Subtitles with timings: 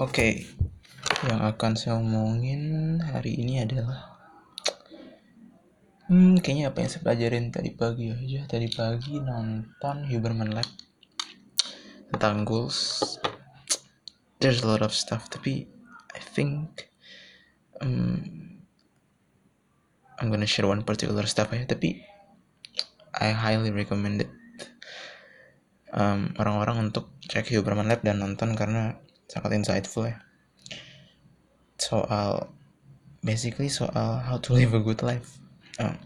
[0.00, 0.48] Oke,
[1.28, 4.16] yang akan saya omongin hari ini adalah
[6.08, 8.48] Hmm, kayaknya apa yang saya pelajarin tadi pagi aja.
[8.48, 10.64] Tadi pagi nonton Huberman Lab
[12.08, 13.04] tentang goals.
[14.40, 15.68] There's a lot of stuff, tapi
[16.16, 16.88] I think
[17.84, 18.60] um,
[20.16, 21.68] I'm gonna share one particular stuff aja.
[21.68, 22.00] Tapi
[23.12, 24.32] I highly recommend it
[25.92, 28.96] um, orang-orang untuk cek Huberman Lab dan nonton karena
[29.32, 30.20] sangat insightful ya.
[31.80, 32.52] Soal
[33.24, 35.40] basically soal how to live a good life.
[35.80, 35.96] Um,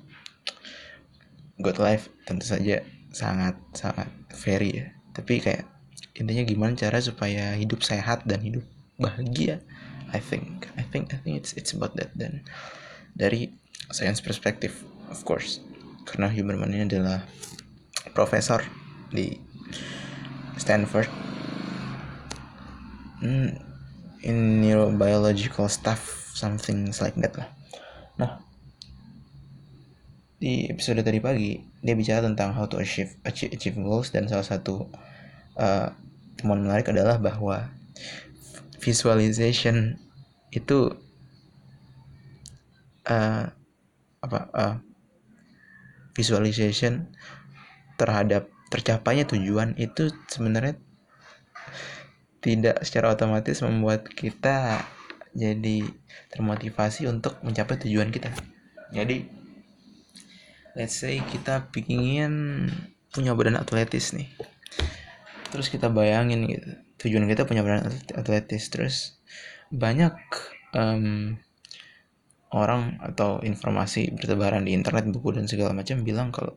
[1.58, 4.06] good life tentu saja sangat sangat
[4.38, 4.86] very ya.
[5.10, 5.66] Tapi kayak
[6.14, 8.62] intinya gimana cara supaya hidup sehat dan hidup
[9.02, 9.58] bahagia?
[10.14, 12.46] I think I think I think it's it's about that dan
[13.18, 13.50] dari
[13.90, 15.58] science perspektif of course.
[16.06, 17.26] Karena Huberman ini adalah
[18.14, 18.62] profesor
[19.10, 19.34] di
[20.54, 21.25] Stanford
[23.20, 23.50] hmm,
[24.24, 27.48] in neurobiological stuff something like that lah.
[28.20, 28.30] Nah
[30.36, 34.44] di episode tadi pagi dia bicara tentang how to achieve achieve, achieve goals dan salah
[34.44, 34.84] satu
[35.56, 35.88] uh,
[36.36, 37.72] temuan menarik adalah bahwa
[38.84, 39.96] visualization
[40.52, 40.92] itu
[43.08, 43.48] uh,
[44.20, 44.76] apa uh,
[46.12, 47.08] visualization
[47.96, 50.76] terhadap tercapainya tujuan itu sebenarnya
[52.46, 54.86] tidak secara otomatis membuat kita
[55.34, 55.82] jadi
[56.30, 58.30] termotivasi untuk mencapai tujuan kita.
[58.94, 59.26] Jadi
[60.78, 62.70] let's say kita pingin
[63.10, 64.30] punya badan atletis nih.
[65.50, 66.70] Terus kita bayangin gitu
[67.02, 68.70] tujuan kita punya badan atletis.
[68.70, 69.18] Terus
[69.74, 70.14] banyak
[70.70, 71.34] um,
[72.54, 76.54] orang atau informasi bertebaran di internet buku dan segala macam bilang kalau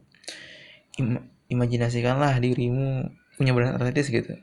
[1.01, 1.17] im
[1.49, 3.09] imajinasikanlah dirimu
[3.41, 4.37] punya badan atletis gitu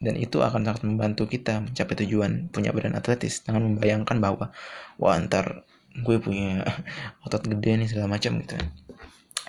[0.00, 3.44] dan itu akan sangat membantu kita mencapai tujuan punya badan atletis.
[3.44, 4.48] Dengan membayangkan bahwa
[4.96, 6.64] wah ntar gue punya
[7.28, 8.56] otot gede nih segala macam gitu.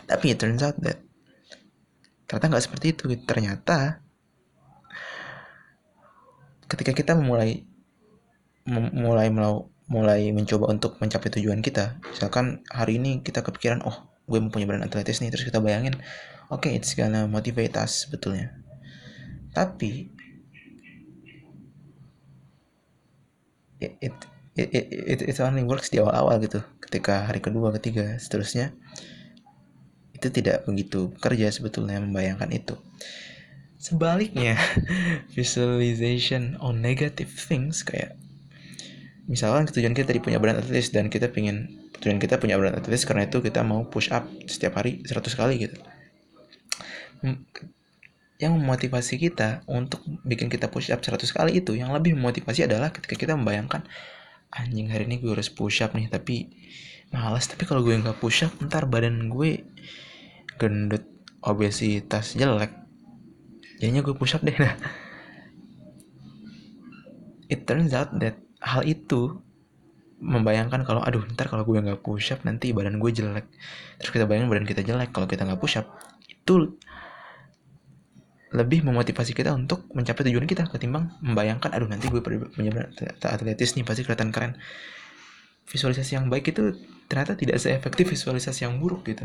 [0.05, 0.99] Tapi it turns out that
[2.27, 3.15] ternyata nggak seperti itu.
[3.23, 4.03] Ternyata
[6.67, 7.63] ketika kita memulai
[8.91, 14.37] mulai melau, mulai mencoba untuk mencapai tujuan kita misalkan hari ini kita kepikiran oh gue
[14.37, 15.31] mau punya badan atletis nih.
[15.31, 15.95] Terus kita bayangin
[16.51, 18.51] oke okay, it's gonna motivate us sebetulnya.
[19.55, 20.20] Tapi
[23.81, 24.15] it, it
[24.55, 26.61] it, it, it only works di awal-awal gitu.
[26.83, 28.75] Ketika hari kedua ketiga seterusnya
[30.11, 32.77] itu tidak begitu kerja sebetulnya membayangkan itu.
[33.81, 34.53] Sebaliknya
[35.35, 38.13] visualization on negative things kayak
[39.25, 43.07] misalkan tujuan kita tadi punya brand atletis dan kita pingin tujuan kita punya brand atletis
[43.07, 45.77] karena itu kita mau push up setiap hari 100 kali gitu
[48.41, 51.77] yang memotivasi kita untuk bikin kita push up 100 kali itu.
[51.77, 53.85] Yang lebih memotivasi adalah ketika kita membayangkan
[54.49, 56.51] anjing hari ini gue harus push up nih tapi
[57.13, 59.61] malas tapi kalau gue nggak push up ntar badan gue
[60.57, 61.05] gendut
[61.45, 62.73] obesitas jelek.
[63.77, 64.57] Jadinya gue push up deh.
[64.65, 64.73] Nah
[67.51, 69.37] it turns out that hal itu
[70.17, 73.45] membayangkan kalau aduh ntar kalau gue nggak push up nanti badan gue jelek.
[74.01, 75.93] Terus kita bayangin badan kita jelek kalau kita nggak push up.
[76.25, 76.81] Itu
[78.51, 82.71] lebih memotivasi kita untuk mencapai tujuan kita ketimbang membayangkan aduh nanti gue punya
[83.23, 84.59] atletis nih pasti kelihatan keren.
[85.71, 86.75] Visualisasi yang baik itu
[87.07, 89.23] ternyata tidak seefektif visualisasi yang buruk gitu.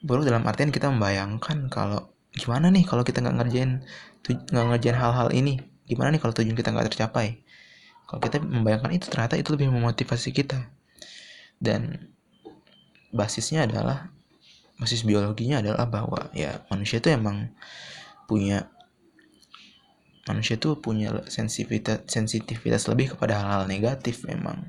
[0.00, 3.84] Buruk dalam artian kita membayangkan kalau gimana nih kalau kita nggak ngerjain
[4.24, 5.60] nggak ngerjain hal-hal ini?
[5.84, 7.44] Gimana nih kalau tujuan kita nggak tercapai?
[8.08, 10.72] Kalau kita membayangkan itu ternyata itu lebih memotivasi kita.
[11.60, 12.12] Dan
[13.12, 14.15] basisnya adalah
[14.76, 17.52] basis biologinya adalah bahwa ya manusia itu emang
[18.28, 18.68] punya
[20.26, 24.68] manusia itu punya sensitivitas sensitivitas lebih kepada hal-hal negatif memang.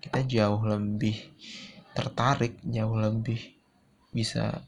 [0.00, 1.18] Kita jauh lebih
[1.92, 3.58] tertarik jauh lebih
[4.14, 4.62] bisa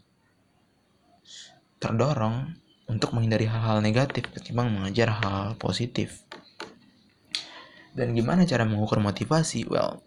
[1.79, 2.59] terdorong
[2.91, 6.27] untuk menghindari hal-hal negatif ketimbang mengajar hal, hal positif.
[7.95, 9.71] Dan gimana cara mengukur motivasi?
[9.71, 10.03] Well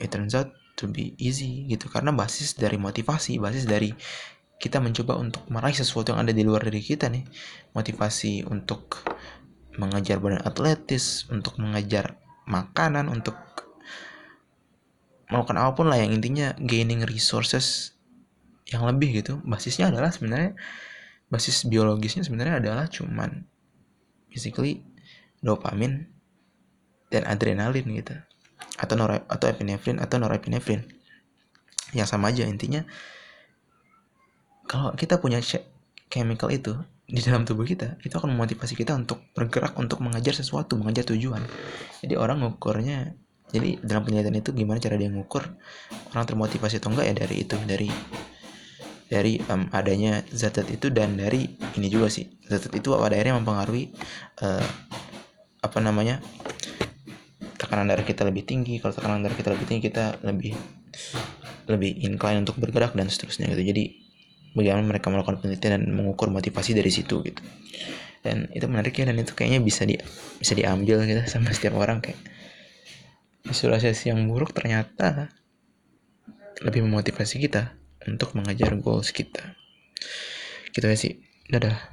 [0.00, 1.86] it turns out to be easy gitu.
[1.86, 3.94] Karena basis dari motivasi basis dari
[4.58, 7.22] kita mencoba untuk meraih sesuatu yang ada di luar diri kita nih.
[7.78, 9.06] Motivasi untuk
[9.78, 12.18] mengejar badan atletis untuk mengejar
[12.50, 13.38] makanan untuk
[15.30, 17.94] melakukan apa pun lah yang intinya gaining resources
[18.68, 19.38] yang lebih gitu.
[19.46, 20.58] Basisnya adalah sebenarnya
[21.32, 23.48] basis biologisnya sebenarnya adalah cuman
[24.28, 24.84] basically
[25.40, 26.12] dopamin
[27.08, 28.16] dan adrenalin gitu
[28.82, 30.82] atau nor atau epinefrin atau norepinefrin.
[31.94, 32.82] Yang sama aja intinya
[34.66, 35.38] kalau kita punya
[36.10, 36.74] chemical itu
[37.06, 41.44] di dalam tubuh kita itu akan memotivasi kita untuk bergerak untuk mengajar sesuatu mengajar tujuan.
[42.02, 43.14] Jadi orang ngukurnya
[43.52, 45.44] jadi dalam penelitian itu gimana cara dia ngukur
[46.16, 47.88] orang termotivasi atau enggak ya dari itu dari
[49.12, 51.44] dari um, adanya zat-zat itu dan dari
[51.76, 52.32] ini juga sih.
[52.48, 53.92] Zat-zat itu pada akhirnya mempengaruhi
[54.40, 54.64] uh,
[55.60, 56.24] apa namanya
[57.62, 60.52] tekanan darah kita lebih tinggi kalau tekanan darah kita lebih tinggi kita lebih
[61.70, 63.62] lebih incline untuk bergerak dan seterusnya gitu.
[63.62, 63.84] Jadi
[64.58, 67.42] bagaimana mereka melakukan penelitian dan mengukur motivasi dari situ gitu.
[68.22, 69.98] Dan itu menarik ya dan itu kayaknya bisa di
[70.38, 72.18] bisa diambil gitu sama setiap orang kayak
[73.42, 75.30] visualisasi yang buruk ternyata
[76.62, 77.74] lebih memotivasi kita
[78.06, 79.58] untuk mengejar goals kita.
[80.70, 81.18] Gitu ya sih.
[81.50, 81.90] Dadah